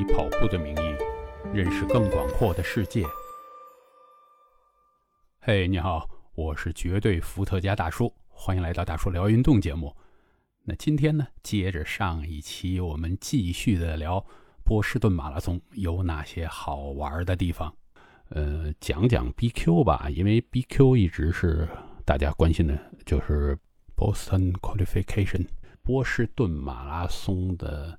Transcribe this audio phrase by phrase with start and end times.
[0.00, 0.96] 以跑步的名义
[1.52, 3.04] 认识更广阔的世界。
[5.40, 9.94] 嘿，你好，我是绝对伏特加大叔，欢迎来到大叔聊运动节目。
[10.64, 14.24] 那今天呢，接着上一期，我们继续的聊
[14.64, 17.70] 波士顿马拉松有哪些好玩的地方。
[18.30, 21.68] 呃，讲讲 BQ 吧，因为 BQ 一直是
[22.06, 23.58] 大家关心的，就是
[23.94, 25.46] Boston Qualification
[25.82, 27.98] 波士顿马拉松的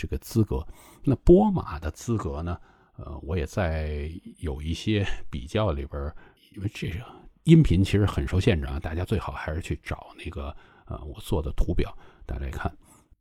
[0.00, 0.66] 这个资格。
[1.04, 2.58] 那波马的资格呢？
[2.96, 6.10] 呃，我也在有一些比较里边。
[6.56, 6.98] 因为这个
[7.44, 12.74] 音频其实很受限制啊，大家最好还是去找那个呃我做的图表，大家来看。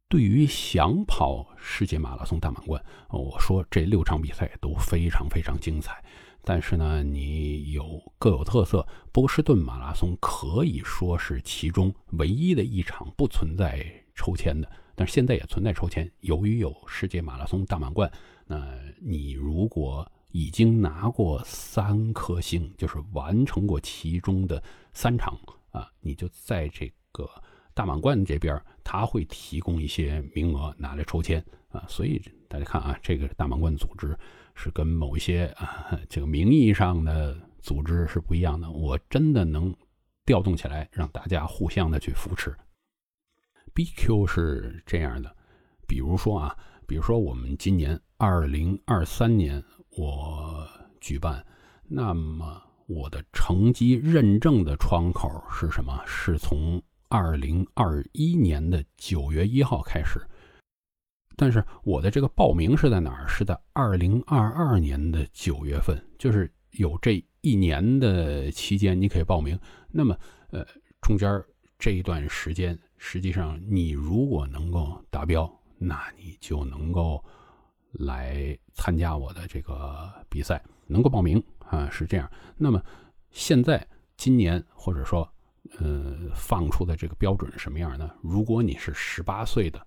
[0.08, 6.03] 对于想跑世界马拉松大满贯，我说这六场比赛都非常非常精彩。
[6.44, 14.67] 但是呢，你有各有特色，波士顿马拉松可以说是其中唯一的一场不存在抽签的。
[14.99, 18.12] 但是现在也存在抽签，由于有世界马拉松大满贯，
[18.45, 24.61] 那你如果已经拿过三颗星，就是完成过其中的
[24.92, 25.39] 三场
[25.72, 27.30] 啊，你就在这个
[27.73, 31.86] 大满贯这边，他会提供一些名额拿来抽签啊。
[31.88, 34.20] 所以大家看啊，这个大满贯组织
[34.53, 38.70] 是跟某一些啊这个名义上的组织是不一样的。
[38.70, 39.73] 我真的能
[40.25, 42.53] 调动起来，让大家互相的去扶持。
[43.73, 45.36] BQ 是这样的，
[45.88, 49.64] 比如说啊，比如说我们今年二零二三年。
[49.98, 50.66] 我
[51.02, 51.44] 举办，
[51.88, 56.00] 那么我的成绩认证的窗口是什么？
[56.06, 60.22] 是从二零二一年的九月一号开始，
[61.36, 63.28] 但是我的这个报名是在哪儿？
[63.28, 69.59] 是在二零二二年的九月份，就是有这一年的期间你可以报名。
[69.92, 70.16] 那么，
[70.52, 70.66] 呃，
[71.02, 71.44] 中间
[71.80, 77.23] 这一段时间，实际上你如果能够达标，那你就能够。
[77.94, 82.31] 来参加我的这个比赛，能够报名啊，是这样。
[82.55, 82.80] 那么
[83.31, 83.83] 现在
[84.16, 85.27] 今年或者说
[85.80, 88.08] 呃放出的这个标准是什么样呢？
[88.21, 89.81] 如果你是十八岁的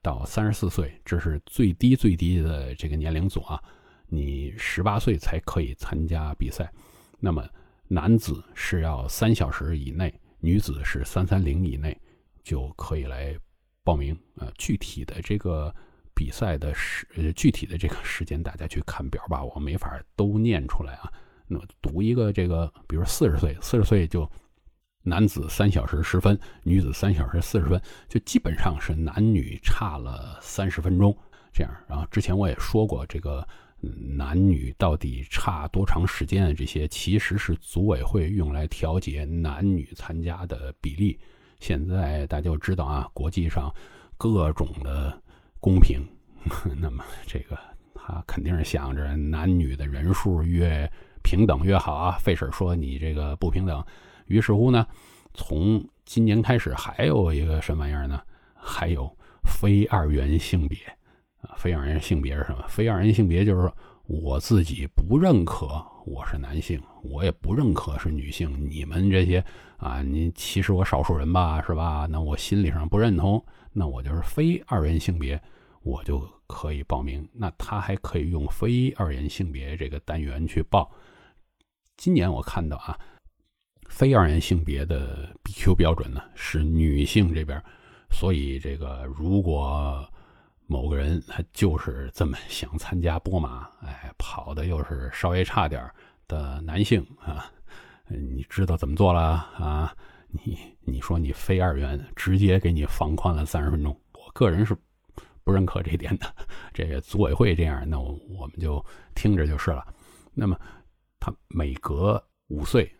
[0.00, 3.62] 到三十四岁，这是最低最低的这个年龄组啊，
[4.06, 6.72] 你十八岁才可以参加比赛。
[7.20, 7.46] 那么
[7.88, 11.94] 男子是要三小时以内，女子是三三零以内
[12.44, 13.36] 就可以来
[13.82, 14.46] 报名啊。
[14.56, 15.74] 具体的这个。
[16.16, 21.12] 比赛的时呃具体的这个时间，大家去看表吧，我没法都念出来啊。
[21.48, 24.30] 那读一个这个，比如四十岁，四十岁就
[25.02, 31.12] 男子三小时十分，女子三小时四十分，就基本上是男女差了三十分钟
[31.52, 31.76] 这样。
[31.88, 33.44] 然后之前我也说过，这个
[33.80, 41.18] 男女到底差多长时间这些其实是组委会用来调节男女参加的比例。
[41.66, 43.74] 现在大家就知道啊，国际上
[44.18, 45.18] 各种的。
[45.60, 46.06] 公平，
[46.78, 47.58] 那么这个
[47.94, 50.86] 他肯定是想着男女的人数越
[51.22, 53.82] 平等越好啊，费事说你这个不平等。
[54.26, 54.86] 于是乎呢，
[55.32, 58.20] 从今年开始还有一个什么玩意儿呢？
[58.54, 59.10] 还有
[59.44, 60.78] 非二元性别
[61.40, 62.62] 啊，非二元性别是什么？
[62.68, 63.72] 非二元性别就是
[64.04, 68.68] 我自己不认可我是男性，我也不认可是女性。
[68.68, 69.44] 你们这些
[69.76, 72.06] 啊，你歧视我少数人吧，是吧？
[72.10, 75.40] 那我心理上不认同，那我就是非二元性别。
[75.82, 80.90] 我就可以报名，那他还可以用非二元性别这个单元去报。
[81.98, 82.98] 今年我看到啊，
[83.86, 87.62] 非二元性别的 BQ 标准呢是女性这边，
[88.10, 90.02] 所以这个如果
[90.66, 95.94] 某个人他就是这么想参加波马，哎，跑的又是稍微差点儿
[96.28, 97.50] 的男性啊，
[98.08, 99.94] 你知道怎么做了啊？
[100.28, 103.98] 你你说你非二元，直接给你放宽了三十分钟。
[104.12, 104.76] 我个人是。
[105.46, 106.34] 不认可这一点的，
[106.72, 108.82] 这个组委会这样，那我们就
[109.14, 109.86] 听着就是了。
[110.32, 110.58] 那么，
[111.20, 112.18] 他每隔
[112.48, 112.90] 五岁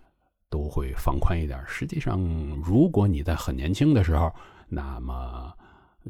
[0.51, 1.59] 都会放宽一点。
[1.67, 2.21] 实际上，
[2.63, 4.31] 如果你在很年轻的时候，
[4.69, 5.51] 那么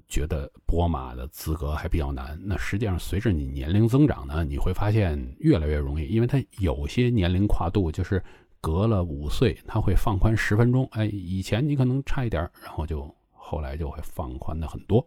[0.09, 8.23] 觉得博马的资格还比较难，那实际上随着你年龄增长呢，你会发现越来越容易，因为它有些年龄跨度就是
[8.61, 10.89] 隔了五岁，它会放宽十分钟。
[10.93, 15.07] 哎，以前你可能差一点，然后就后来就会放宽的很多。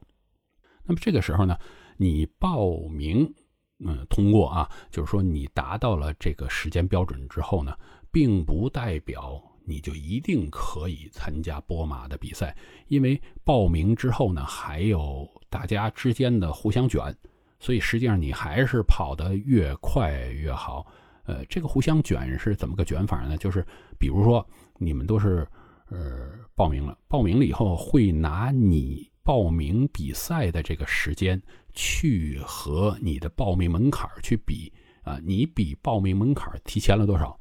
[0.84, 1.58] 那么这个时候呢，
[1.98, 3.34] 你报名，
[3.80, 7.76] 嗯，通过啊，就是说你达到了这个时间标准之后呢，
[8.12, 12.56] 并不代表你就一定可以参加波马的比赛，
[12.88, 17.14] 因为报名之后呢，还有大家之间的互相卷，
[17.60, 20.88] 所以实际上你还是跑得越快越好。
[21.26, 23.36] 呃，这个互相卷是怎么个卷法呢？
[23.36, 23.64] 就是
[24.00, 24.44] 比如说
[24.78, 25.46] 你们都是
[25.90, 29.12] 呃报名了，报名了以后会拿你。
[29.28, 31.38] 报名比赛的这个时间
[31.74, 34.72] 去和你的报名门槛去比
[35.04, 37.38] 啊，你比报名门槛提前了多少？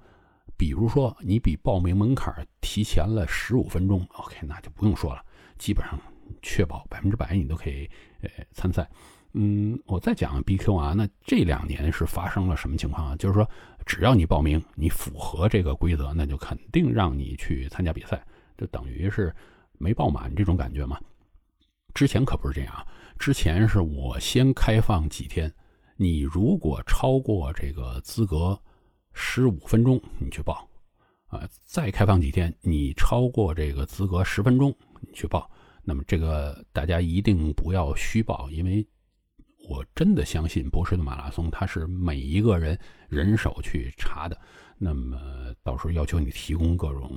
[0.57, 5.23] 比如说你比报名门槛提前了十五分钟，OK，那就不用说了，
[5.59, 5.99] 基本上
[6.43, 7.89] 确保百分之百你都可以
[8.23, 8.89] 呃参赛。
[9.39, 13.17] 嗯，我再讲 BQ 啊，那这两年是发生了什么情况啊？
[13.17, 13.47] 就是说，
[13.85, 18.25] 只要你报名，你符合这个规则，那就肯定让你去参加比赛，
[18.57, 19.35] 就等于是
[19.77, 20.99] 没报满这种感觉嘛。
[21.93, 22.87] 之前可不是这样啊，
[23.19, 25.53] 之前是我先开放几天，
[25.97, 28.59] 你如果超过这个资格
[29.17, 30.69] 十五分钟，你去报，
[31.27, 35.51] 啊，再开放几天，你超过这个资格十分钟，你去报。
[35.83, 38.87] 那么这个大家一定不要虚报，因为。
[39.69, 42.79] 我真的相信博士的马拉松，它是每一个人
[43.09, 44.41] 人手去查的。
[44.79, 45.19] 那么
[45.65, 47.11] 到时候要求你提供各种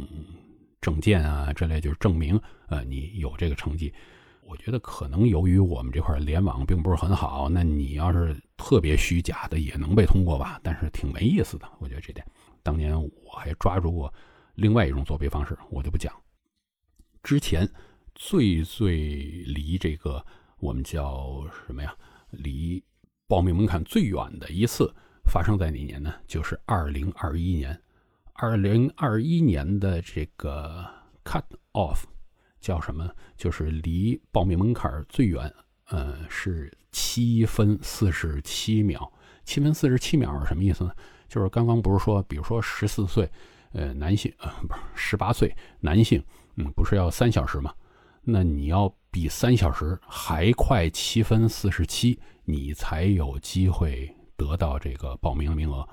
[0.82, 3.94] 证件啊之类，就是证明呃你有这个成绩。
[4.42, 10.60] 我觉得可能由于我们这块联网并不是很好，那你要是特别虚假的也能被通过吧？
[10.64, 12.26] 但是挺没意思的，我觉得这点。
[12.64, 14.14] 当年我还抓住过
[14.56, 16.14] 另外一种作弊方式，我就不讲。
[17.22, 17.70] 之前
[18.16, 18.96] 最最
[19.46, 20.26] 离这个
[20.60, 21.96] 我们叫什么呀？
[22.32, 22.84] 离
[23.28, 24.94] 报名门槛最远的一次
[25.26, 26.14] 发生在哪年呢？
[26.28, 27.80] 就是二零二一年。
[28.34, 30.86] 二零二一年的这个
[31.26, 31.44] cut
[31.74, 32.04] off
[32.60, 33.10] 叫什么？
[33.38, 35.54] 就是离报名门槛最远，
[35.88, 39.12] 呃，是七分四十七秒。
[39.44, 40.92] 七分四十七秒是什么意思呢？
[41.28, 43.30] 就是刚刚不是说，比如说十四岁，
[43.72, 46.24] 呃，男性，呃，不是十八岁男性，
[46.56, 47.74] 嗯，不是要三小时吗？
[48.22, 55.88] 那你要比三小时还快七分四十七，你才有机会得到这个报名的名额。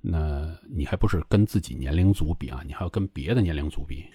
[0.00, 2.62] 那你还不是跟自己年龄组比啊？
[2.66, 4.06] 你还要跟别的年龄组比。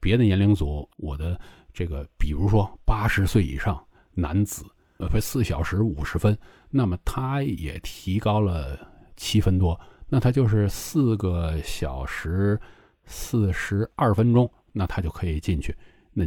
[0.00, 1.40] 别的年龄组，我的
[1.72, 4.64] 这个，比如说八十岁以上男子，
[4.98, 6.36] 呃，不四小时五十分，
[6.70, 8.78] 那么他也提高了
[9.16, 9.78] 七分多，
[10.08, 12.60] 那他就是四个小时
[13.04, 15.76] 四十二分钟，那他就可以进去。
[16.12, 16.24] 那。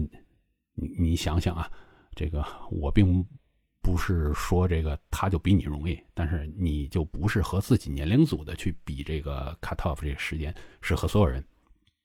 [0.73, 1.69] 你你想想啊，
[2.15, 3.23] 这个我并
[3.81, 11.43] 不是说这个他就比你容易，但是你就不是和自己年龄组的去比这个 cut off 这个时间，是和所有人。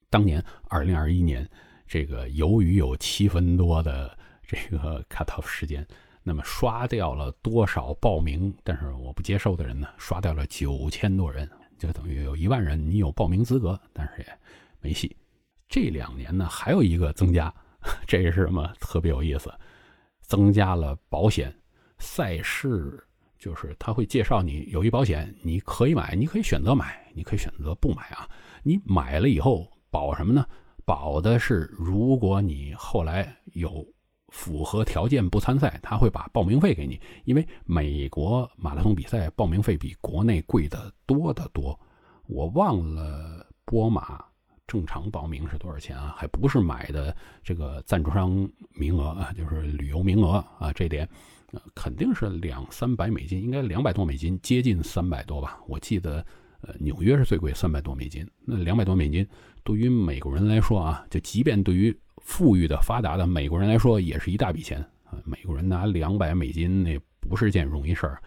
[0.09, 1.49] 当年二零二一年，
[1.87, 4.17] 这个由于有七分多的
[4.47, 5.87] 这个 cut off 时间，
[6.23, 8.55] 那么刷掉了多少报名？
[8.63, 11.49] 但是我不接受的人呢，刷掉了九千多人，
[11.79, 14.39] 就等于有一万人你有报名资格，但是也
[14.81, 15.17] 没戏。
[15.69, 17.53] 这两年呢，还有一个增加。
[18.07, 19.53] 这是什么特别有意思？
[20.23, 21.55] 增加了保险
[21.99, 23.01] 赛事，
[23.39, 28.29] 就是他会介绍你有一保险，你可以买，你可以选择买，你可以选择不买啊。
[28.65, 30.45] 你买了以后保什么呢？
[30.85, 33.83] 保的是如果你后来有
[34.29, 37.01] 符合条件不参赛，他会把报名费给你。
[37.25, 41.81] 因为美国马拉松比赛报名费比国内贵的多得多，
[42.27, 44.23] 我忘了波马。
[44.67, 46.15] 正常报名是多少钱啊？
[46.19, 51.09] 还不是买的这个赞助商名额啊，就是旅游名额啊，这点
[51.75, 55.59] 肯定是两三百美金，应该两百多美金，接近三百多吧。
[55.69, 56.27] 我记得，
[56.63, 58.27] 呃，纽约是最贵，三百多美金。
[58.45, 59.27] 那两百多美金，
[59.63, 65.19] 对于美国人来说啊，就即便对于富裕的发达的美国人来说，也是一大笔钱啊。
[65.25, 68.21] 美国人拿两百美金，那不是件容易事儿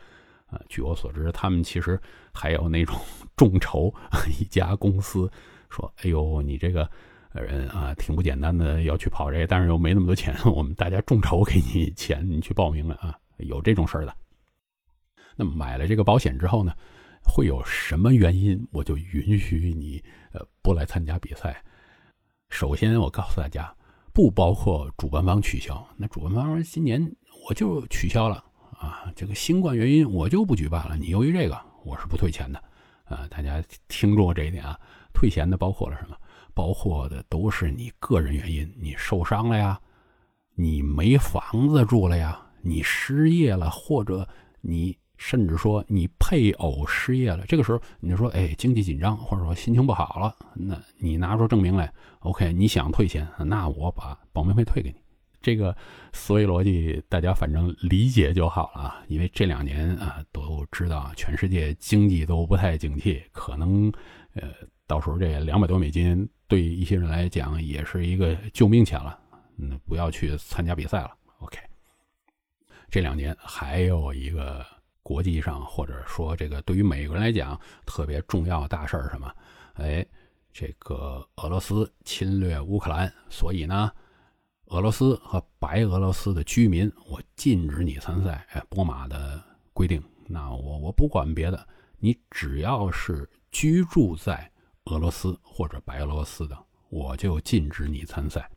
[0.48, 0.62] 啊。
[0.70, 2.00] 据我所知，他们其实
[2.34, 2.96] 还有那种
[3.36, 3.94] 众筹
[4.40, 5.30] 一家公司。
[5.70, 6.90] 说，哎呦，你这个
[7.32, 14.16] 人啊，挺不简单的，要去跑这个，但是又没那么多钱，我们大家众筹给你钱，你去报名了啊，有这种事儿的。
[15.36, 16.74] 那么买了这个保险之后呢，
[17.24, 21.64] 会有什么原因我就允许你呃不来参加比赛？
[22.50, 23.74] 首先，我告诉大家，
[24.14, 25.88] 不包括主办方取消。
[25.96, 27.00] 那主办方说今年
[27.48, 28.44] 我就取消了
[28.78, 30.98] 啊，这个新冠原因我就不举办了。
[30.98, 32.64] 你由于这个，我是不退钱的
[33.06, 34.80] 啊，大家听住这一点啊。
[35.14, 36.16] 退钱的包括了什么？
[36.54, 39.80] 包括的都是你个人原因，你受伤了呀，
[40.56, 44.28] 你没房子住了呀，你失业了，或者
[44.62, 47.46] 你甚至说你配偶失业了。
[47.46, 54.96] 这个时候你就说，哎，经济紧张，或者说心情不好了，那你拿出证明来，OK，你想退钱，那我把报名费退给你。
[55.42, 55.76] 这个
[56.12, 63.92] 思维逻辑大家反正理解就好了啊，因为这两年啊都知道全世界经济都不太景气，可能
[64.34, 64.50] 呃。
[64.90, 69.20] 到时候这两百多美金对一些人来讲也是一个救命钱了，
[69.60, 71.12] 嗯，不要去参加比赛了。
[71.42, 71.60] OK，
[72.90, 74.66] 这两年还有一个
[75.02, 79.34] 国际上或者说这个对于美国人来讲特别重要大事儿什么？
[79.74, 80.06] 哎，
[80.52, 83.92] 这个俄罗斯侵略乌克兰，所以呢，
[84.66, 88.46] 俄罗斯和白俄罗斯的居民，我禁止你参赛。
[88.52, 89.42] 哎，波马的
[89.74, 94.52] 规定，那我我不管别的，你只要是居住在
[94.86, 96.58] 俄罗斯或者白俄罗斯的，
[96.90, 98.50] 我就禁止你参赛。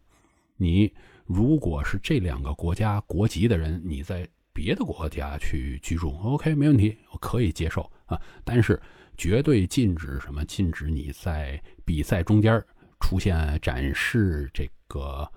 [0.56, 0.92] 你
[1.24, 8.20] 如果是这两个国家国籍的人，你在别的国家去居住，OK，没问题，我可以接受啊。
[8.44, 8.80] 但是
[9.16, 10.44] 绝对禁止什么？
[10.44, 12.62] 禁止你在比赛中间
[13.00, 15.30] 出现展示这个。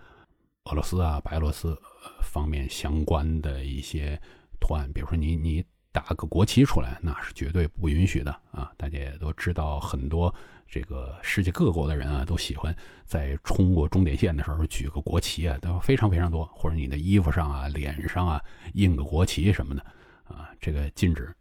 [0.71, 1.79] 俄罗斯啊，白俄罗斯
[2.23, 4.19] 方面相关的一些
[4.59, 5.63] 图案，比如说你你
[5.95, 8.69] 打个国旗出来，那是绝对不允许的啊！
[8.75, 10.33] 大家也都知道，很多
[10.67, 12.75] 这个世界各国的人啊，都喜欢
[13.05, 16.45] 在冲过终点线的时候举个国旗啊，都非常非常多。
[16.47, 19.81] 或者你的衣服上啊、脸上啊印个国旗什么的
[20.25, 21.33] 啊，这个禁止。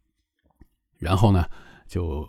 [0.98, 1.44] 然后呢，
[1.88, 2.28] 就。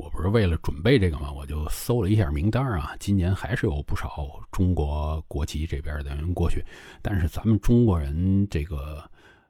[0.00, 2.94] 我不是为了准备这个嘛，我就搜了一下名单啊。
[3.00, 6.64] 今年还是有不少中国国籍这边的人过去，
[7.02, 9.02] 但是咱们中国人这个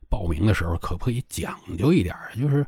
[0.08, 2.14] 报名的时候可不可以讲究一点？
[2.38, 2.66] 就是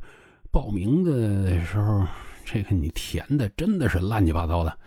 [0.50, 2.06] 报名的时候，
[2.44, 4.78] 这个你填的真的是乱七八糟的，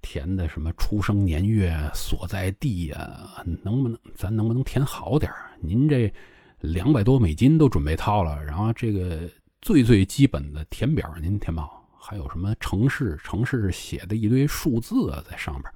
[0.00, 5.32] 填的什么出生年月、所在地呀，能不能咱能不能填好点？
[5.60, 6.12] 您这
[6.60, 9.28] 两百多美金都准备掏了，然后这个
[9.60, 11.88] 最最基本的填表您填不好。
[12.04, 13.16] 还有什么城市？
[13.22, 15.72] 城市写的一堆数字啊，在上边，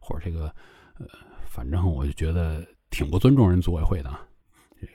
[0.00, 0.54] 或者这个，
[0.98, 1.06] 呃，
[1.46, 4.10] 反正我就觉得挺不尊重人组委会的。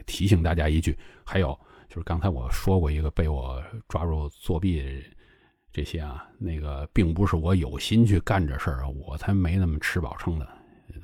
[0.06, 5.03] 提醒大家一句，还有就是刚才我说过一个被我抓住作弊
[5.72, 10.48] 这些啊，那个并不是我有心去干这事儿啊，我才没那么吃饱撑的。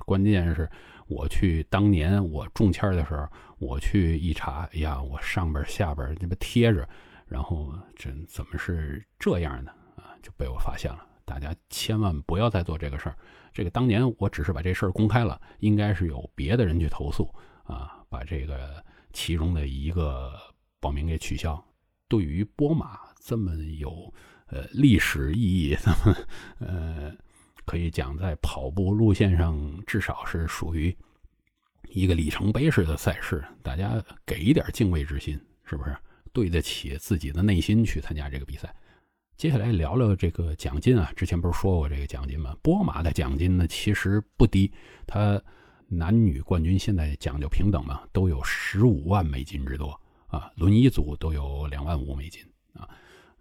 [0.06, 0.70] 关键是
[1.08, 3.28] 我去当年我中签的时候，
[3.60, 6.88] 我去一查，哎呀，我上边下边这不贴着。
[7.26, 10.14] 然后这怎么是这样的啊？
[10.22, 11.06] 就被我发现了。
[11.26, 13.16] 大家千万不要再做这个事儿。
[13.54, 20.40] 这个当年我只是把这事儿公开了，应该是有别的人去投诉啊，把这个其中的一个
[20.80, 21.60] 报名给取消。
[22.08, 24.14] 对于波马这么有
[24.46, 26.18] 呃历史意义，那么
[26.60, 27.12] 呃
[27.66, 30.96] 可以讲在跑步路线上至少是属于
[31.90, 35.98] 一个里程碑式的赛事，大家给一点敬畏之心，是不是？
[36.32, 38.72] 对得起自己的内心去参加这个比赛。
[39.38, 42.56] 接下来聊聊这个奖金啊，之前不是说过这个奖金吗？
[42.62, 44.72] 波马的奖金呢其实不低，
[45.08, 45.42] 它
[45.98, 52.90] 男女冠军现在讲究平等嘛，都有十五万美金之多啊，轮椅组都有两万五美金啊。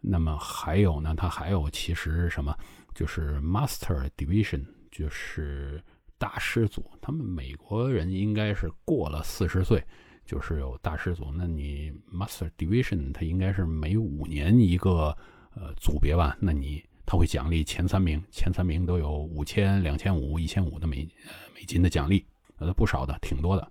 [0.01, 2.57] 那么还有呢，它还有其实什么，
[2.95, 5.83] 就是 Master Division，就是
[6.19, 9.83] 大师组，他们美国人应该是过了四十岁。
[10.25, 15.15] 就是有大师组，那你 Master Division 它应该是每五年一个
[15.53, 16.39] 呃组别吧？
[16.41, 22.25] 那你他会奖励前三名，前三名都有五千、两千五、一千五的美呃美金的奖励，
[22.63, 23.71] 呃不少的，挺多的。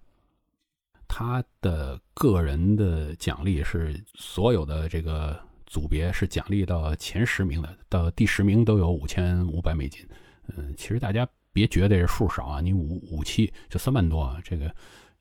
[1.08, 10.08] 他的个人的奖励是所有的这个组别是奖励到前十名的，到第十名都有五千五百美金。
[10.56, 14.74] 嗯，其实大家别觉得这数少啊，你五五七就三万多啊，这个。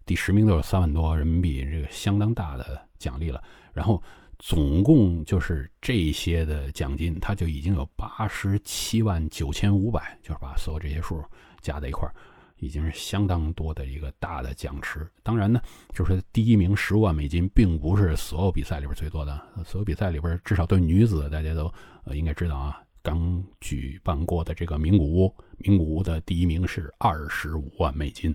[0.06, 3.40] 第十名都有三万多人民币，这个相当大的奖励了。
[3.72, 4.02] 然后
[4.40, 11.22] 总共就是这些的奖金，他就已经有八十七万九千五百，就是把所有这些数
[11.60, 12.14] 加在一块儿，
[12.60, 15.06] 已经是相当多的一个大的奖池。
[15.22, 15.60] 当然呢，
[15.92, 19.40] 就是第一名十五万美金，并不是所有比赛里边最多的。
[19.64, 21.72] 所有比赛里边，至少对女子，大家都
[22.04, 28.34] 呃应该知道啊，刚举办过的这个名古屋，名古屋的第一名是二十五万美金。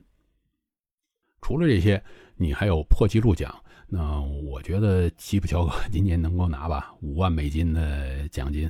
[1.42, 2.04] 除了这些，
[2.36, 3.56] 你还有破纪录奖。
[3.88, 8.70] 那我觉得基普乔格今年能够拿吧五万美金的奖金，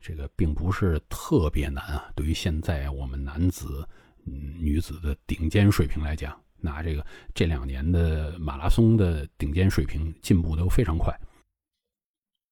[0.00, 2.10] 这个并不是特别难啊。
[2.16, 3.86] 对于现在我们男子、
[4.58, 7.04] 女子的顶尖水平来讲，拿这个
[7.34, 11.14] 这两年的马拉松的顶尖水平进步都非常快。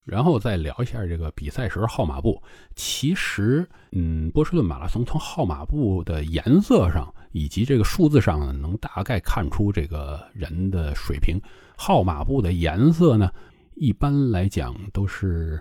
[0.05, 2.41] 然后再聊一下这个比赛时号码布。
[2.77, 11.41] 其实，嗯，波士顿马拉松从号码布的颜色上以及这个数字上，能大概看出这个人的水平。
[11.77, 13.29] 号码布的颜色呢，
[13.75, 15.61] 一般来讲都是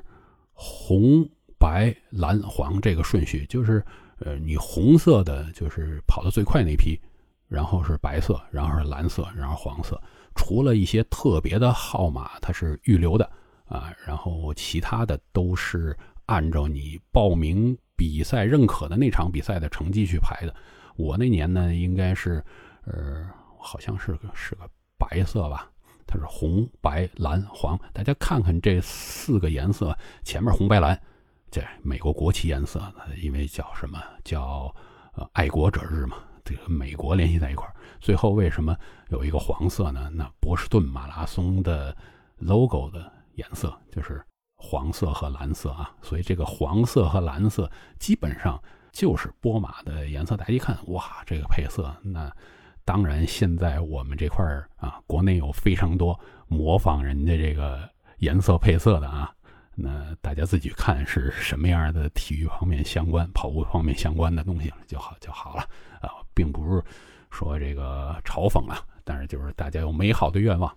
[0.54, 3.84] 红、白、蓝、黄这个顺序，就是
[4.20, 7.00] 呃，你红色的就是跑得最快那批，
[7.48, 10.02] 然后是白色，然后是蓝色，然后黄色。
[10.36, 13.30] 除了一些特别的号码，它是预留的。
[13.68, 20.54] 啊，然后其他的都是按照你报名比赛认可的那场比赛的成绩去排的。
[20.98, 22.46] 我那年呢，应该是，
[22.86, 24.70] 呃，好像是个是个
[25.00, 25.68] 白色吧，
[26.06, 27.76] 它是红、白、蓝、黄。
[27.92, 31.02] 大家看看这四个颜色，前面红、白、蓝，
[31.56, 34.70] 这美国国旗颜色呢，因为叫什么叫
[35.14, 37.74] 呃爱国者日嘛，这个美国联系在一块儿。
[38.02, 38.76] 最后为什么
[39.08, 40.10] 有一个黄色呢？
[40.14, 41.96] 那波士顿马拉松的
[42.40, 44.22] logo 的颜色就是
[44.58, 50.36] 黄色和蓝色啊，所以这个黄色和蓝色基本上就是波马的颜色。
[50.36, 52.30] 大家一看，哇，这个配色，那
[52.84, 56.20] 当然现在我们这块儿啊，国内有非常多
[56.50, 59.32] 模仿人家这个颜色配色的啊。
[59.78, 65.64] 那大家自己看是什么样的体育方面相关、跑步方面相关的东西就好就好了
[66.00, 66.84] 啊，并不是
[67.30, 70.74] 说这个嘲讽啊，但是就是大家有美好的愿望。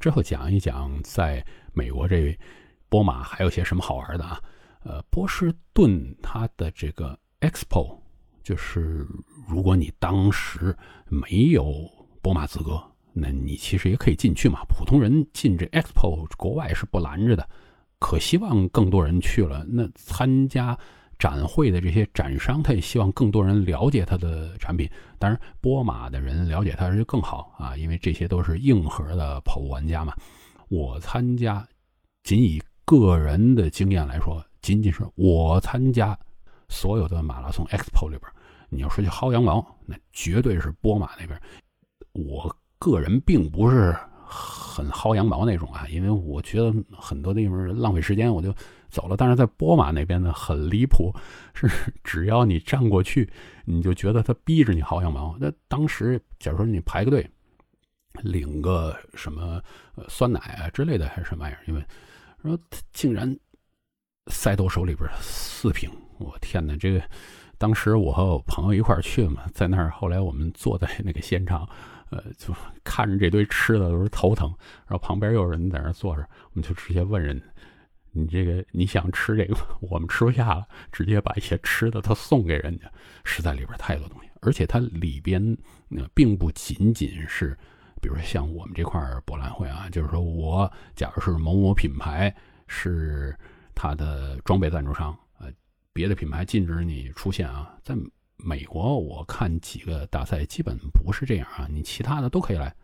[0.00, 2.36] 之后讲一讲在美国这
[2.88, 4.40] 波马还有些什么好玩的啊？
[4.82, 7.96] 呃，波士顿它的这个 Expo，
[8.42, 9.06] 就是
[9.48, 11.88] 如果你当时没有
[12.20, 12.82] 波马资格，
[13.12, 14.64] 那你其实也可以进去嘛。
[14.68, 17.48] 普通人进这 Expo，国外是不拦着的。
[18.04, 19.64] 可希望更多人去了。
[19.66, 20.78] 那参加
[21.18, 24.86] 展会的这些展商，他也希望更多人了解他的产品。
[25.18, 30.12] 当然，波马的人了解他就更好啊，因为这些都是硬核的跑步玩家嘛。
[30.68, 31.66] 我参加，
[32.24, 36.14] 仅以个人的经验来说，仅仅是我参加
[36.68, 38.30] 所有的马拉松 Expo 里边，
[38.68, 41.40] 你要说去薅羊毛，那绝对是波马那边。
[42.12, 43.96] 我个人并不是。
[44.26, 48.52] 很薅羊毛那种啊，因为我觉得很多地方浪费时间，我就
[48.88, 49.16] 走了。
[49.16, 51.12] 但是在波马那边呢，很离谱，
[51.54, 51.68] 是
[52.02, 53.30] 只要你站过去，
[53.64, 55.36] 你就觉得他逼着你薅羊毛。
[55.38, 57.28] 那当时，假如说你排个队，
[58.22, 59.62] 领个什么
[60.08, 61.60] 酸奶啊之类的，还是什么玩意儿？
[61.66, 61.84] 因为
[62.42, 62.58] 说
[62.92, 63.38] 竟然
[64.26, 66.76] 塞到手里边四瓶，我天哪！
[66.76, 67.02] 这个
[67.58, 71.68] 当时我和我朋友一块去嘛，在那儿，后来我们坐在那个现场。
[72.14, 72.54] 呃，就
[72.84, 74.48] 看着这堆吃的都是头疼，
[74.86, 77.42] 然后旁边有人在那坐着，我们就直接问人
[78.12, 82.88] ：“你这个你想吃这个吗？” 我们吃不下了，直接把一些吃的他送给人家。
[83.24, 85.42] 实在里边太多东西，而且它里边
[85.88, 87.58] 那并不仅仅是，
[88.00, 92.32] 比如说像我们这块博览会啊，就是说我假如是某某品牌
[92.68, 93.36] 是
[93.74, 95.48] 它的装备赞助商，呃，
[95.92, 97.92] 别的品牌禁止你出现啊，在。
[98.36, 102.74] 美国我看几个大赛基本不是这样啊，你其他的都可以来。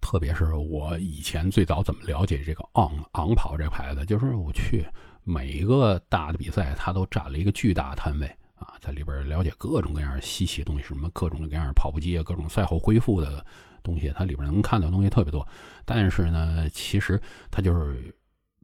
[0.00, 4.84] 特别是我以前最早怎么了解这个昂昂跑这牌子，就是我去
[5.22, 13.44] 每一个大的比赛，它都占了一个巨大摊位啊，在里边了解各种各样稀奇东西，什么各种各样的跑步机啊，各种赛后恢复的
[13.82, 15.46] 东西，它里边能看到东西特别多。
[15.86, 17.18] 但是呢，其实
[17.50, 18.14] 它就是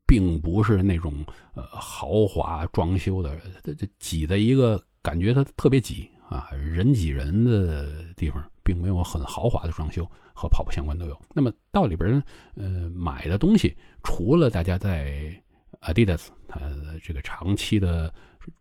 [0.07, 4.85] 并不是那种呃豪华装修的，这这挤在一个。
[5.03, 11.21] 感觉它特别挤啊，人挤人的地方，并没有很豪华的装修，和跑步相关都有。
[11.35, 12.23] 那么到里边，
[12.55, 15.35] 呃，买的东西，除了大家在
[15.81, 16.61] Adidas 它
[17.03, 18.13] 这个长期的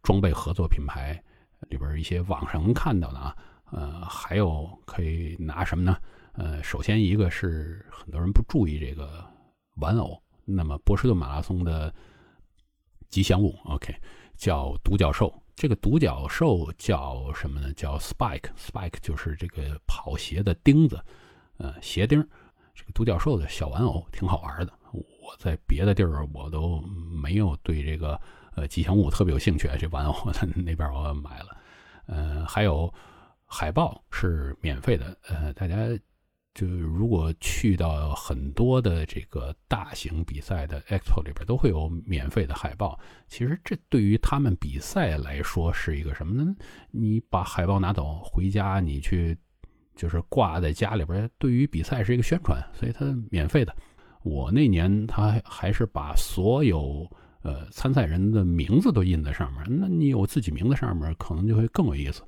[0.02, 1.21] 装备合作品牌
[1.69, 3.36] 里边一些网上能看到的啊，
[3.71, 5.97] 呃，还有可以拿什么呢？
[6.34, 9.23] 呃，首先一个是很多人不注意这个
[9.75, 11.93] 玩偶，那么波士顿马拉松的
[13.10, 13.93] 吉祥物，OK，
[14.38, 15.32] 叫独角兽。
[15.60, 17.74] 这个独角兽叫什么呢？
[17.74, 21.04] 叫 Spike，Spike 就是这个跑鞋的钉子，
[21.58, 22.26] 呃，鞋钉。
[22.74, 24.72] 这个独角兽的小玩偶挺好玩的。
[24.93, 26.80] 我在别的地儿我都
[27.22, 28.17] 没有对这个
[28.56, 31.58] 呃吉祥物特别有兴趣，这玩偶在那边我买了。
[32.06, 32.89] 呃，还有
[33.45, 35.76] 海报是免费的，呃，大家。
[36.60, 43.00] 就如果去到很多的这个大型比赛的 expo 里边，都会有免费的海报。
[43.30, 46.54] 其实这对于他们比赛来说是一个什么呢？
[46.91, 49.38] 你把海报拿走回家，你去
[49.95, 53.74] 就是挂在家里边，对于比赛是一个宣传，所以它免费的。
[54.24, 57.10] 我那年他还是把所有
[57.41, 62.22] 呃参赛人的名字都印在上面，那你有自己名字上面，可能就会更有意思。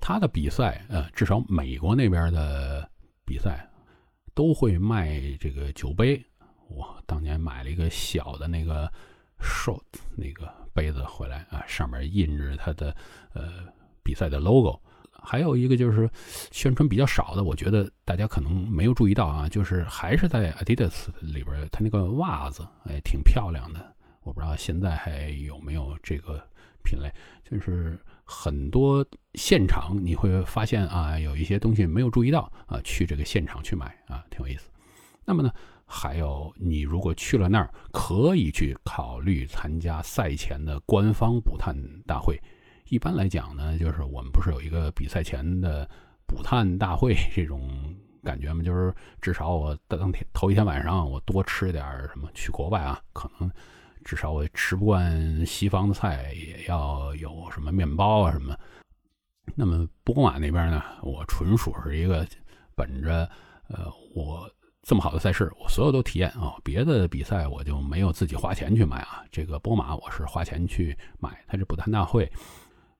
[0.00, 2.90] 他的比赛，呃，至少美国那边的。
[3.28, 3.68] 比赛
[4.32, 6.24] 都会卖这个酒杯，
[6.68, 8.90] 我当年买了一个小的那个
[9.38, 9.82] short
[10.16, 12.96] 那个杯子回来啊，上面印着它的
[13.34, 13.70] 呃
[14.02, 14.80] 比赛的 logo。
[15.12, 16.08] 还有一个就是
[16.50, 26.42] 宣传比较少的，我觉得大家可能没有注意到啊，就是还是在 Adidas 里边，它那个袜子哎挺漂亮的，我不知道现在还有没有这个
[26.82, 27.12] 品类，
[27.44, 28.00] 就是。
[28.30, 29.02] 很多
[29.36, 34.68] 现场你会发现啊，有一些东西没有注意到啊，去这个现场去买啊，挺有意思。
[35.24, 35.50] 那么呢，
[35.86, 41.74] 还有你如果去了那儿，可以去考虑参加赛前的官方补碳
[42.06, 42.38] 大会。
[42.90, 45.88] 一般来讲呢，就是我们不是有一个比赛前的
[46.26, 48.62] 补碳大会这种感觉吗？
[48.62, 53.50] 就是至少我当天头一天晚上我多吃点什么，去国外啊，可能。
[54.08, 58.56] 至少我吃不惯西方的菜，也要有什么面包啊什么。
[59.54, 62.26] 那么波马那边呢，我纯属是一个
[62.74, 63.28] 本着
[63.68, 66.54] 呃我这么好的赛事，我所有都体验啊。
[66.64, 69.22] 别的比赛我就没有自己花钱去买啊。
[69.30, 72.26] 这个波马我是花钱去买，它这不丹大会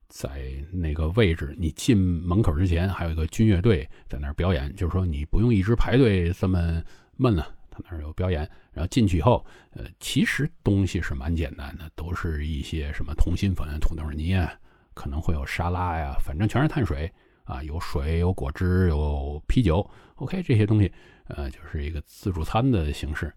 [0.09, 6.83] 在那个位置，你进门口之前还有一个军乐队在那儿表演，就是说你不用一直排队这么
[7.17, 7.55] 闷了。
[7.83, 14.53] 那儿有表演，然后进去以后，呃，其实东西是蛮简单的，都是一些什么通心粉、土豆泥啊，
[14.93, 17.11] 可能会有沙拉呀，反正全是碳水
[17.43, 19.87] 啊，有水、有果汁、有啤酒。
[20.15, 20.91] OK，这些东西，
[21.27, 23.33] 呃，就是一个自助餐的形式。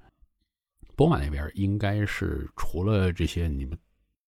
[0.97, 3.79] 波马那边应该是除了这些，你们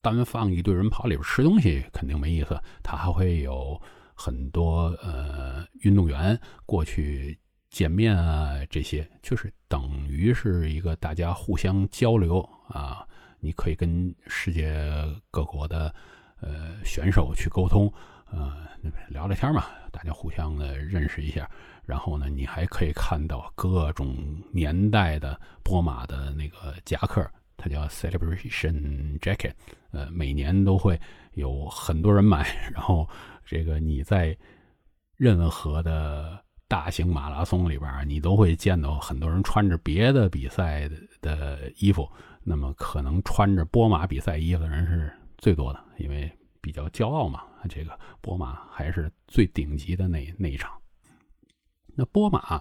[0.01, 3.81] 单放一堆人跑里边吃东西肯定没意思，他还会有
[4.15, 7.39] 很多呃运动员过去。
[7.73, 13.03] 见面啊，这些就是等于是一个大家互相交流啊，
[13.41, 14.79] 你可以跟世界
[15.31, 15.93] 各国的
[16.43, 17.91] 呃选手去沟通，
[18.31, 18.69] 呃
[19.09, 21.51] 聊聊天嘛，大家互相的认识一下。
[21.87, 24.15] 然后呢，你还可以看到各种
[24.53, 29.55] 年代的波马的那个夹克，它叫 Celebration Jacket，
[29.93, 31.01] 呃，每年都会
[31.33, 32.71] 有很多人买。
[32.71, 33.09] 然后
[33.47, 34.37] 这个你在
[35.17, 36.39] 任何的。
[36.73, 40.89] 大型马拉松里边你都会见到很多人穿着别的比赛
[41.21, 42.11] 的衣服，
[42.43, 46.33] 那么可能穿着波马比赛衣服的人是最多的，因为
[46.63, 47.43] 比较骄傲嘛。
[47.69, 50.73] 这个波马还是最顶级的那那一场。
[51.95, 52.59] 那波马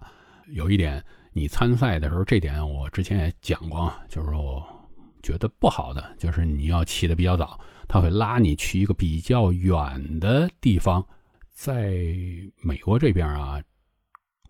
[0.48, 4.62] 有一点，你参赛的时候，这点我之前也讲过，就是说
[5.24, 11.02] 觉得不好的，就是你要起的比较早，他会拉你去一个比较远的地方，
[11.54, 11.94] 在
[12.62, 13.64] 美国这边啊。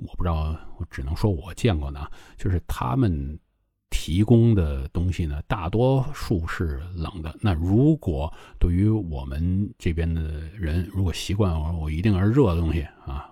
[0.07, 3.39] 我不知道，我只能说我见过的，就是他们
[3.89, 7.35] 提供的东西呢，大多数是冷的。
[7.41, 10.21] 那如果对于我们这边的
[10.57, 13.29] 人，如果习惯我我一定要热的东西啊，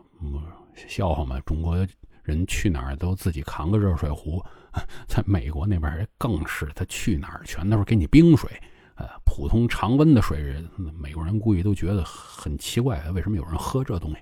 [0.87, 1.75] 笑话嘛，中国
[2.23, 4.43] 人去哪儿都自己扛个热水壶，
[5.07, 8.49] 在美国那边更是，他去哪儿全都是给你冰水，
[8.95, 14.17] 呃，普通常温的水，美国人估计都觉得很奇怪，为什么有人喝这东西？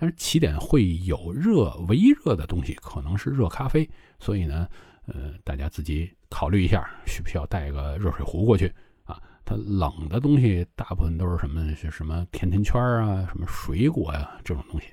[0.00, 3.86] 但是起点会有热微热的东西，可能是热咖啡，
[4.18, 4.66] 所以呢，
[5.04, 8.72] 呃，大家自己考虑一下，需不需要带个热水壶过去
[9.04, 9.20] 啊？
[9.44, 11.74] 它冷的东西大部分都是什么？
[11.74, 14.86] 是什么甜甜圈啊，什么水果呀这种东西。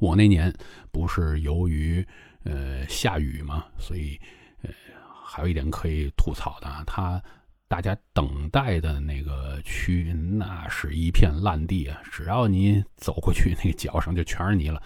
[0.00, 0.52] 我那年
[0.90, 2.04] 不是由于
[2.42, 4.20] 呃下雨嘛，所以
[4.62, 4.70] 呃
[5.24, 7.22] 还有一点可以吐槽的，它。
[7.68, 12.00] 大家等待的那个区，那是一片烂地啊！
[12.10, 14.82] 只要你走过去，那个脚上就全是泥了。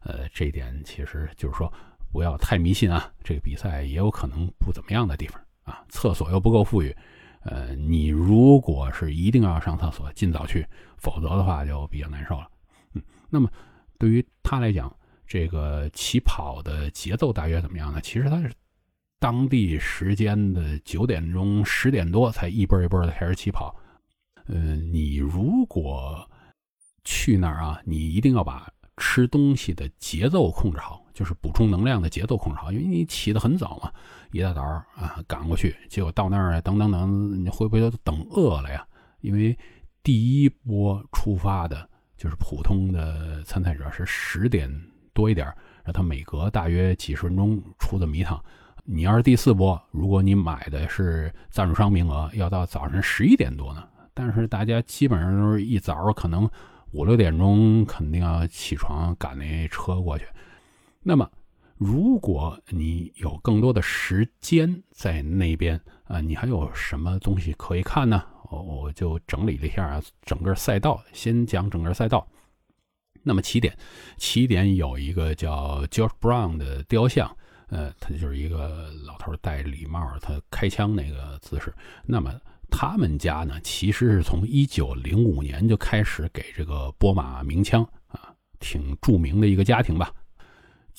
[0.00, 1.72] 呃，这一点其实就是说，
[2.12, 3.10] 不要太迷信啊。
[3.24, 6.94] 这个比赛也有可能不怎么样的地方啊，厕所又不够富裕。
[7.40, 10.66] 呃，你如果是一定要上厕所，尽早去，
[10.98, 12.46] 否则的话就比较难受了。
[12.92, 13.50] 嗯，那么
[13.98, 14.94] 对于他来讲，
[15.26, 18.00] 这个起跑的节奏大约怎么样呢？
[18.02, 18.52] 其实他是。
[19.18, 23.74] 当地时间的九点钟、十点多才一波一波的开始起跑。
[24.46, 26.28] 嗯，你如果
[27.02, 33.92] 去那儿啊，你一定要把吃东西的节奏控制好，就是补充能量的节奏控制好，因为你起得很早嘛，
[34.32, 38.86] 一大早啊赶过去，结果到那儿等等等，你会不会等饿了呀？
[39.20, 39.56] 因为
[40.02, 44.70] 第一波出发的就是普通的参赛者是十点
[45.12, 48.40] 多一点，然后他每隔大约几十分钟出这么一趟。
[48.88, 53.82] 你要是第四波，如果你买的是赞助商名额，要到早上十一点多呢。
[54.14, 56.48] 但是大家基本上都是一早可能
[56.92, 60.24] 五六点钟肯定要起床赶那车过去。
[61.02, 61.28] 那么，
[61.76, 68.22] 如果你有更多的时间在那边啊，你还有什么东西可以看呢？
[68.50, 72.24] 我我就整理了一下啊整个赛道，先讲整个赛道。
[73.24, 73.76] 那么起点，
[74.16, 77.36] 起点有一个叫 George Brown 的雕像。
[77.68, 81.72] 呃，他就是一个老头戴礼帽，他开枪那个姿势。
[82.04, 82.32] 那么
[82.70, 90.12] 他们家呢，其实是从一九零五年就开始给这个波马鸣枪啊，挺著名的一个家庭吧。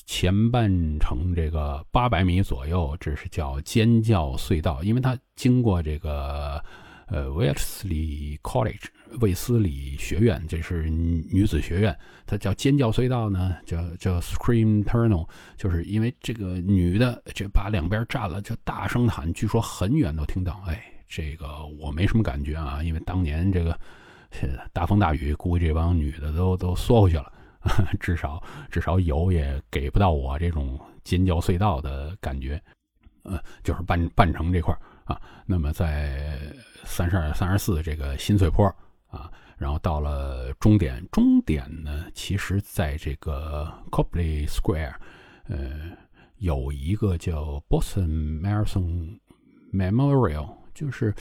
[0.06, 6.64] 前半程这个八百米左右，这是叫尖叫隧道，因为它经过这个。
[7.08, 8.84] 呃，威斯里 College
[9.22, 20.62] 卫斯理学院，这是女子学院，它叫尖叫隧道呢，叫叫 Scream Tunnel，就是因为这个女的这把两边占了，就大声喊，据说很远都听到。
[20.67, 23.80] 哎，这个我没什么感觉啊，因为当年这个
[24.74, 27.32] 大风大雨，估计这帮女的都都缩回去了，
[28.02, 32.62] 至少至少有也给不到我这种尖叫隧道的感觉。
[33.24, 36.54] 呃，就是半半城这块啊，那么在。
[36.89, 38.65] 三十二、三十四，这个新翠坡
[39.10, 44.96] 啊，然后到了终点，终点呢，其实在这个 Copley Square，
[45.50, 45.91] 呃，
[46.38, 49.20] 有一个叫 Boston Marathon
[49.74, 51.13] Memorial，就是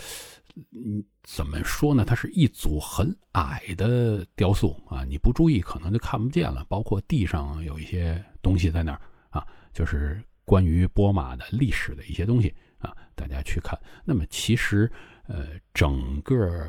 [0.73, 2.05] 嗯，怎么说呢？
[2.05, 6.65] 它是一组很矮的雕塑啊，你不注意可能就看不见了。
[6.69, 13.79] 包括地上有一些东西在那儿啊，就是关于波马的历史的一些东西啊，大家去看。
[14.05, 14.91] 那么其实
[15.27, 16.67] 呃，整个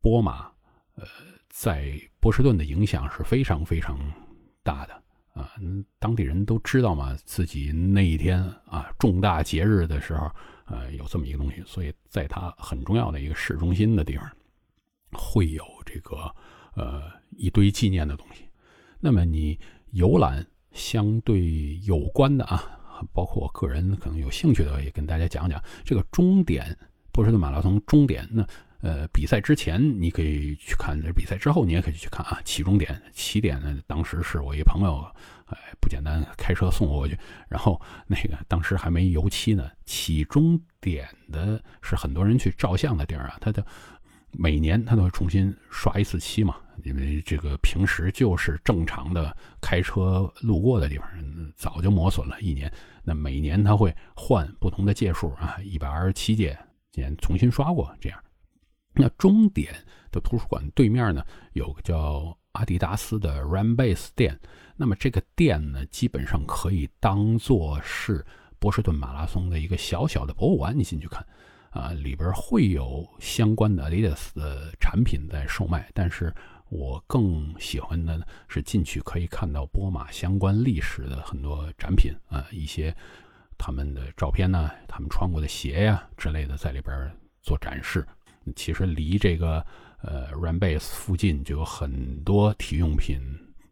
[0.00, 0.52] 波马。
[0.96, 1.04] 呃，
[1.48, 3.98] 在波士顿的影响是非常非常
[4.62, 4.94] 大的
[5.32, 5.52] 啊！
[5.98, 10.30] 当地人都知道嘛，自己那一天啊，重大节日的时候，
[10.66, 14.30] 呃，有这么一个东西，所以在它很重要的一个市中心的地方，
[15.10, 16.32] 会有这个
[16.76, 18.44] 呃一堆纪念的东西。
[19.00, 19.58] 那么你
[19.90, 22.62] 游览相对有关的啊，
[23.12, 26.76] 包括我个人可能有兴趣的，也跟大家讲讲这个终点
[27.12, 28.46] 波士顿马拉松终点那。
[28.80, 32.38] 呃，比赛之前你可以去看，比赛之后你也可以去看啊。
[32.44, 35.02] 起终点，起点呢，当时是我一朋友，
[35.46, 37.18] 哎，不简单，开车送我过去。
[37.48, 39.70] 然后那个当时还没油漆呢。
[39.86, 43.64] 起终点的是很多人去照相的地儿啊，他的
[44.36, 51.08] 每年他都会重新刷一次漆嘛，因为这个平时就是正常的开车路过的地方，
[51.54, 52.72] 早就磨损了一年。
[53.02, 56.58] 那每年他会换不同的届数啊，一百二十七届，
[56.90, 58.18] 今年重新刷过这样。
[58.94, 59.74] 那终点
[60.10, 64.38] 的图书馆对面呢，有个叫阿迪达斯的 Run Base 店。
[64.76, 68.24] 那么这个店呢，基本上可以当做是
[68.58, 70.76] 波士顿马拉松的一个小小的博物馆。
[70.76, 71.24] 你进去看，
[71.74, 75.90] 啊，里边会有相关的 Adidas 的产品在售卖。
[75.92, 76.32] 但是
[76.70, 82.94] 我更喜欢的呢，是进去可以看到波马相关历史的很多展品啊，一些
[83.58, 88.06] 他们的照片呢，他们穿过的鞋呀之类的，在里边做展示。
[88.54, 89.64] 其实离这个
[90.00, 93.20] 呃 Run Base 附近就有很多体育用品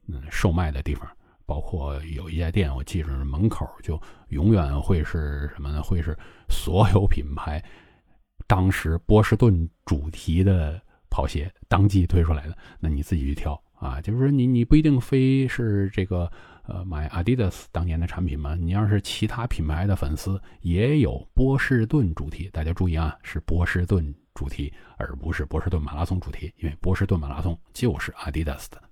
[0.08, 1.08] 嗯售卖的地方，
[1.44, 5.82] 包括有一家店，我记着门口就永远会是什么呢？
[5.82, 7.62] 会是所有品牌
[8.46, 14.00] 当时波士顿主题的跑鞋当季推出来的，那你自己去挑啊。
[14.00, 16.30] 就是说你你不一定非是这个
[16.64, 24.14] 呃买 Adidas 当年的产品嘛，你要是其他品牌的粉丝也有波士顿主题，大家注意啊，是波士顿。
[24.34, 28.82] 主题，而不是波士顿马拉松主题，因为波士顿马拉松就是阿迪达斯的。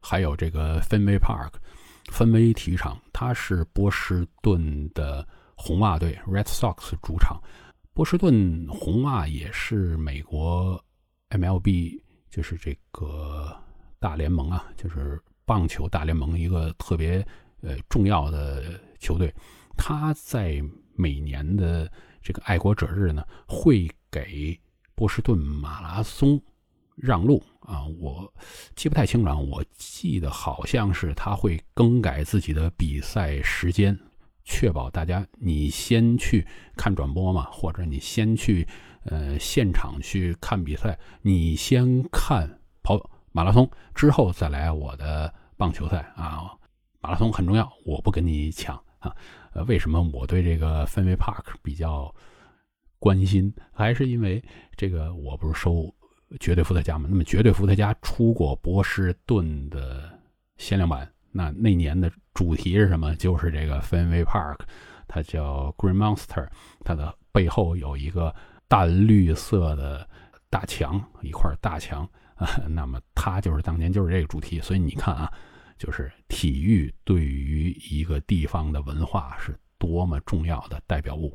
[0.00, 1.52] 还有这个 Fenway Park，
[2.12, 7.40] 芬威体育场，它是波士顿的红袜队 Red Sox 主场。
[7.96, 10.78] 波士顿红袜也是美国
[11.30, 13.56] MLB，就是这个
[13.98, 17.26] 大联盟啊，就是棒球大联盟一个特别
[17.62, 19.34] 呃重要的球队。
[19.78, 20.62] 他在
[20.94, 24.60] 每年的这个爱国者日呢，会给
[24.94, 26.38] 波士顿马拉松
[26.96, 28.30] 让路啊，我
[28.74, 29.34] 记不太清了。
[29.38, 33.98] 我记得好像是他会更改自己的比赛时间，
[34.46, 38.66] 确保大家你先去看转播嘛，或者你先去
[39.04, 42.48] 呃现场去看比赛，你先看
[42.82, 42.98] 跑
[43.32, 46.50] 马拉松，之后再来我的棒球赛啊。
[47.02, 49.14] 马拉松很重要，我不跟你抢啊。
[49.52, 52.10] 呃，为什么我对这个氛围 Park 比较？
[52.98, 54.42] 关心还是因为
[54.74, 55.94] 这个，我不是收
[56.40, 57.06] 绝对伏特加吗？
[57.10, 60.10] 那么绝对伏特加出过波士顿的
[60.56, 63.16] 限量版，那那年的主题是什么？
[63.16, 64.58] 就是这个 Fenway Park，
[65.08, 66.46] 它叫 Green Monster，
[66.84, 68.32] 它的背后有一个
[68.68, 70.06] 淡绿色的
[70.50, 72.46] 大墙，一块大墙啊。
[72.68, 75.32] 那么它就是当年就是这个主题，所以你看啊，
[75.78, 81.34] 就是体育对于一个地方的文化是多么重要的代表物。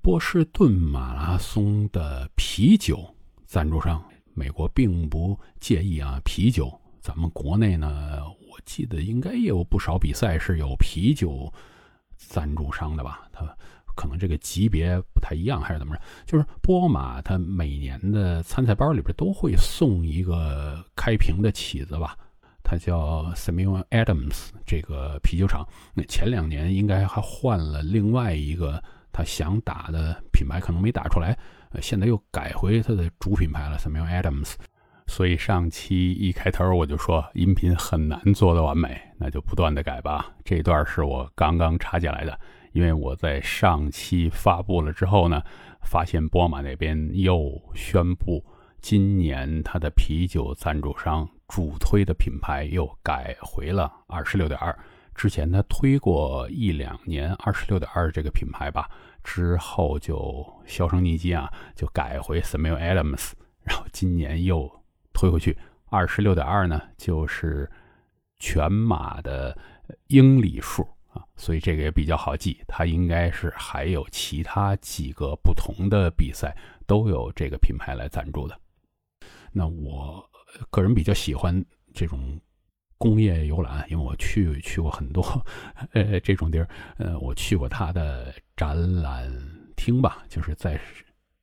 [0.00, 3.12] 波士顿马拉松的啤酒
[3.44, 4.00] 赞助商，
[4.34, 6.20] 美国并不介意啊。
[6.24, 11.52] 啤酒，咱们国内呢，我记得应该也有不少比赛是有啤酒
[12.16, 13.28] 赞助商的吧？
[13.32, 13.44] 它
[13.96, 16.02] 可能这个级别不太一样，还是怎么着？
[16.26, 22.16] 就是波马，它每年的参赛包里边都会送一个开瓶的起子吧？
[22.62, 25.66] 它叫 Samuel Adams 这个啤酒厂。
[25.94, 28.82] 那前两年应该还换了另外一个。
[29.12, 31.36] 他想打的品牌可能没打出来，
[31.70, 34.54] 呃，现在又改回他的主品牌了，Samuel Adams。
[35.10, 40.32] 所以上期一开头我就说音频很难做的完美，那就不断的改吧。
[40.44, 42.38] 这段是我刚刚插进来的，
[42.70, 45.42] 因为我在上期发布了之后呢，
[45.82, 48.44] 发现波马那边又宣布，
[48.80, 54.78] 今年他的啤酒赞助商主推的品牌又改回了二十六点二。
[55.12, 58.88] 之前他推过一两年二十六点二这个品牌吧，
[59.24, 63.32] 之后就销声匿迹啊，就改回 Samuel Adams，
[63.64, 64.70] 然后今年又
[65.12, 65.56] 推回去。
[65.86, 67.68] 二十六点二呢，就是
[68.38, 69.58] 全马的
[70.06, 72.62] 英里数啊，所以这个也比较好记。
[72.68, 78.56] 它应该是还有其他几个不同的比赛都有这个品牌来赞助的。
[79.50, 80.24] 那我
[80.70, 82.40] 个人比较喜欢这种
[82.96, 85.22] 工业游览，因为我去去过很多
[85.92, 86.68] 呃这种地儿，
[86.98, 89.28] 呃，我去过它的展览
[89.74, 90.80] 厅吧，就是在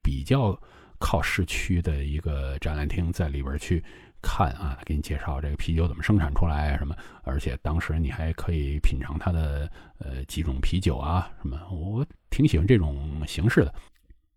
[0.02, 0.58] 比较
[1.00, 3.84] 靠市区的一个展览厅，在里边去。
[4.20, 13.74] 看啊，给你介绍这个啤酒怎么生产出来什么，而且当时你还可以品尝它的呃几种啤酒啊什么，我挺喜欢这种形式的。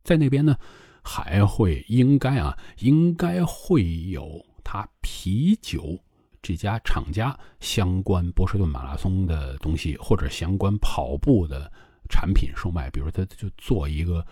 [0.04, 0.54] 在那边呢，
[1.02, 5.98] 还会应该啊，应该会有它啤酒
[6.42, 11.72] 这家厂家相关波士顿马拉松的东西，或者相关跑步的
[12.10, 14.24] 产品售卖，比如他就做一个。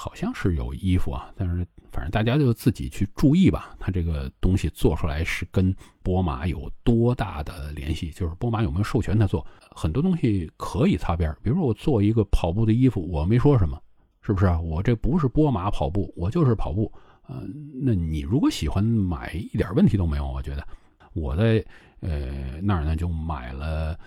[0.00, 3.74] 好像是有衣服啊，但是反正大家就自己去注意吧。
[3.80, 8.08] 它这个东西做出来是跟波马有多大的联系？
[8.12, 9.44] 就是波马有没有授权他做？
[9.72, 11.36] 很多东西可以擦边。
[11.42, 13.76] 比如说我做一个跑步的衣服，我没说什么，
[14.22, 14.60] 是不是啊？
[14.60, 16.92] 我这不是波马跑步，我就是跑步。
[17.28, 20.30] 嗯，那你如果喜欢买，一点问题都没有。
[20.30, 20.64] 我觉得
[21.12, 21.64] 我在
[21.98, 23.98] 呃那儿呢就买了。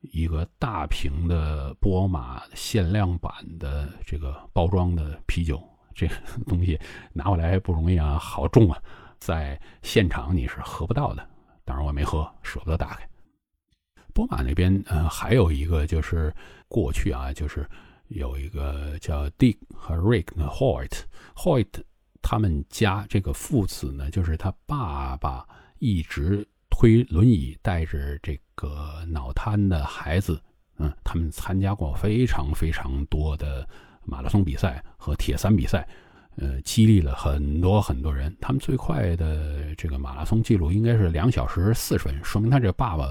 [0.00, 5.62] 一个大瓶的波马限量版的这个包装的啤酒，
[5.94, 6.14] 这个
[6.48, 6.78] 东西
[7.12, 8.82] 拿回来不容易啊，好重啊，
[9.18, 11.28] 在现场你是喝不到的。
[11.66, 13.06] 当然我没喝，舍不得打开。
[14.14, 16.34] 波马那边，呃，还有一个就是
[16.66, 17.68] 过去啊，就是
[18.08, 21.82] 有一个叫 Dick 和 Rick 的 Hoyt，Hoyt
[22.22, 25.46] 他们家这个父子呢，就是他爸爸
[25.78, 26.48] 一直。
[26.80, 30.40] 推轮椅带着这个脑瘫的孩子，
[30.78, 33.68] 嗯，他们参加过非常非常多的
[34.02, 35.86] 马拉松比赛和铁三比赛，
[36.36, 38.34] 呃，激励了很多很多人。
[38.40, 43.06] 他们最快的这个马拉松记录应该是两小时四十分，说明他这爸爸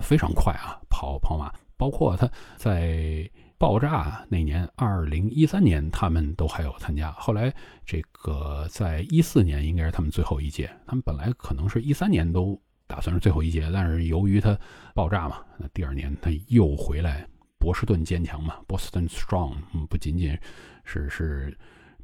[0.00, 1.52] 非常快啊，跑跑马。
[1.76, 7.10] 包括他在爆炸那年，二零一三年，他们都还有参加。
[7.10, 7.52] 后来
[7.84, 12.56] 这个在一四年应该是他们最后一届，他们本来可能是一三年都。
[12.90, 14.58] 打算是最后一届，但是由于他
[14.94, 17.24] 爆炸嘛，那第二年他又回来。
[17.60, 19.54] 波士顿坚强嘛，Boston Strong，
[19.88, 20.36] 不仅仅
[20.82, 21.56] 是是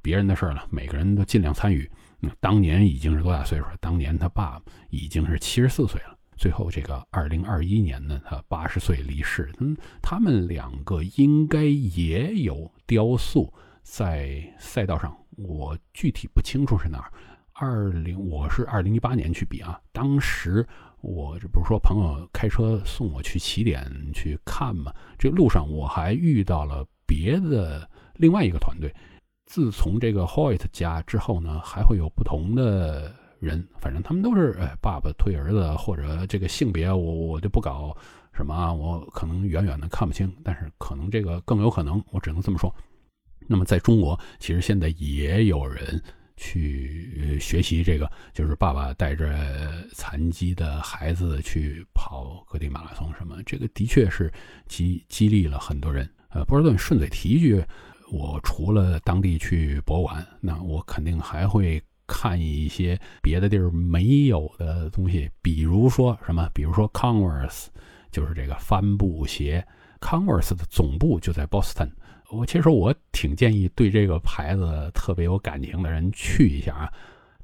[0.02, 1.90] 别人的事儿了，每个人都尽量参与。
[2.20, 3.76] 嗯当年已经是多大岁数了？
[3.80, 6.16] 当年他爸已经是七十四岁了。
[6.36, 9.50] 最后这个二零二一年呢，他八十岁离世。
[9.58, 17.10] 嗯，他们两个应该也有雕塑在赛道上，我具体不清楚是哪儿。
[17.58, 20.66] 二零，我是二零一八年去比啊，当时
[21.00, 28.94] 我这不是说朋友开车送我去起点去看嘛，这路上我还遇到了别的另外一个团队。
[29.46, 37.96] 自从这个 Hoyt 家之后呢，还会有不同的人，反正他们都是哎爸爸推儿子，或者这个性别我我就不搞
[38.34, 42.70] 什么啊，我可能远远的看不清，但是可能这个更有可能，我只能这么说。
[43.46, 46.02] 那么在中国，其实现在也有人。
[46.36, 49.34] 去学习这个，就是爸爸带着
[49.94, 54.32] 残疾的孩子去跑各地马拉松什么，这个的确是
[54.66, 56.08] 激激励了很多人。
[56.28, 57.64] 呃，波士顿顺嘴提一句，
[58.12, 67.66] 我除了当地去博物馆，那我肯定还会看一些别的地儿没有的东西，比如说什么，比如说 Converse，
[68.12, 69.66] 就是这个帆布鞋
[70.00, 71.90] ，Converse 的总部就在 Boston。
[72.30, 76.92] 我其实我挺建议对这个牌子特别有感情的人去一下啊。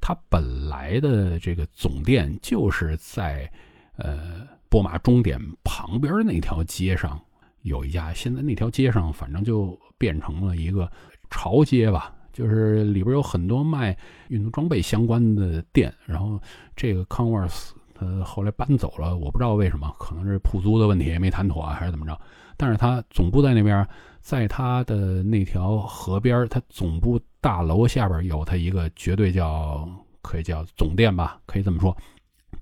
[0.01, 3.49] 它本来的这个总店就是在
[3.97, 7.21] 呃波马终点旁边那条街上
[7.63, 10.91] 有一家，现在那条街上反正就变成了一个
[11.31, 13.97] 潮街吧，就是里边有很多卖
[14.29, 15.95] 运动装备相关的店。
[16.05, 16.41] 然后
[16.75, 22.21] 这个 Converse 它后来搬走了，我不知道为什么，可能是铺租的问题没谈妥还是怎么着。
[22.63, 23.85] 但是他总部在那边。
[24.21, 29.85] 在他的那条河边，他总部大楼下边有他一个绝对叫
[30.21, 31.97] 可以叫总店吧，可以这么说。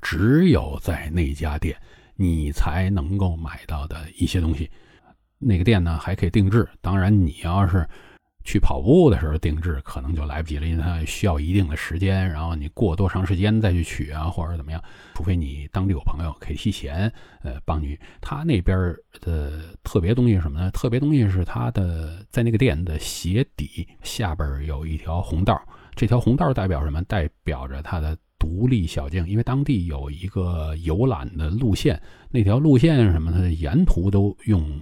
[0.01, 1.77] 只有在那家店，
[2.15, 4.71] 你才能够买到的一些东西。
[5.39, 6.67] 那个店呢，还可以定制。
[6.81, 7.87] 当然，你要是。
[8.43, 14.83] 去跑步的时候定制可能就来不及了，因为它需要一定的时间，然后你过多长时间再去取啊，或者怎么样？
[15.15, 17.13] 除非你当地有朋友可以提前，
[17.43, 17.99] 呃，帮你。
[18.21, 18.77] 他那边
[19.21, 20.71] 的特别东西是什么呢？
[20.71, 25.61] 特别东西是他的在那个店的鞋底下边有一条红道，
[25.95, 27.03] 这条红道代表什么？
[27.03, 33.31] 代表着他的独立小径，因为当地有一个游览的路线，那条路线什么？
[33.31, 34.81] 它的沿途都用。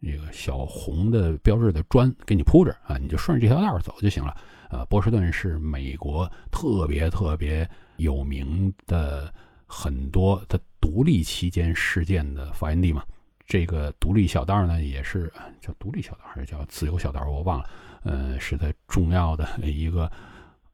[0.00, 4.36] 那个小红的标志的砖给你铺着啊，你就顺着这条道走就行了。
[4.70, 9.32] 呃，波士顿是美国特别特别有名的
[9.66, 13.02] 很多的独立期间事件的发源地嘛。
[13.46, 17.68] 这个独立小道呢，也是叫独立小道还是叫自由小道，我忘了。
[18.04, 20.10] 呃，是它重要的一个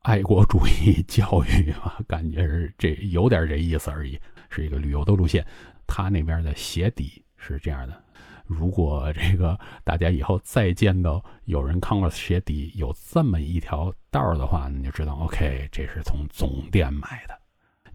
[0.01, 4.21] 爱国主义教育啊， 感觉是这有点这意思而已，
[4.51, 5.47] 是一个旅游的路线。
[5.87, 8.04] 它那边的鞋底是这样的。
[8.47, 17.35] 如果这个大家以后再见到有人看过鞋底有这么一条道的话，你就知道 OK，这是从总店买的。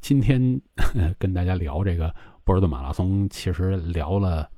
[0.02, 0.60] 今天
[1.20, 4.50] 跟大家聊这个波士顿马拉松，其实聊了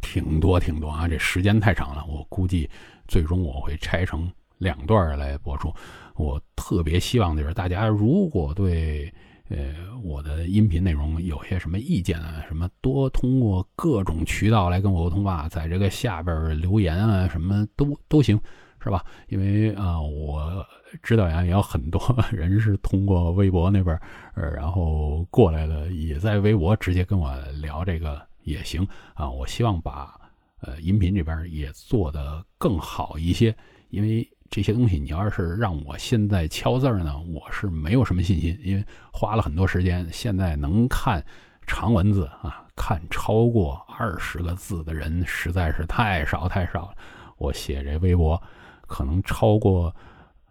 [0.00, 2.68] 挺多挺多啊，这时间太长了，我估计
[3.06, 5.72] 最终我会拆成两段来播出。
[6.14, 9.12] 我特别希望就是大家如果对。
[9.48, 12.44] 呃，我的音频内容有些什么意见啊？
[12.48, 18.40] 什么多通过各种渠道来跟我沟通吧，在这个下边留言啊，什么都都行，
[18.82, 19.04] 是吧？
[19.28, 20.66] 因为啊，我
[21.00, 22.00] 知道呀，也有很多
[22.32, 23.96] 人是通过微博那边，
[24.34, 28.84] 呃，然后过来的，也在微博直接跟我聊这个也行
[29.14, 29.30] 啊。
[29.30, 30.20] 我希望把
[30.60, 33.54] 呃音频这边也做得更好一些，
[33.90, 34.28] 因为。
[34.50, 40.06] 这些东西，你要是让我现在敲字儿呢，我是没有什么信心，因为花了很多时间。
[40.12, 41.24] 现在能看
[41.66, 46.94] 长文字啊，看超过二十个字的人实在是太少太少了。
[47.38, 48.40] 我写这微博，
[48.86, 49.94] 可能超过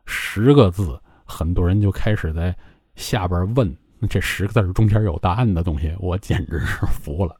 [0.06, 2.56] 十个字，很多人就开始在
[2.96, 3.76] 下边问
[4.10, 7.36] 这十个字中间有答案的东西，我简直是服了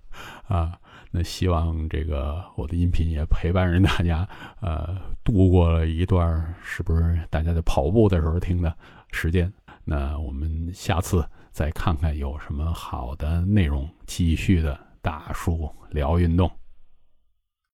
[0.48, 0.78] 啊！
[1.18, 4.28] 那希望这个我的音频也陪伴着大家，
[4.60, 8.76] 呃，度过了一段是不是大家在跑步的时候听的
[9.14, 9.50] 时间？
[9.86, 16.52] 那我们下次再看看有什么好的内容，继续的大叔聊运动。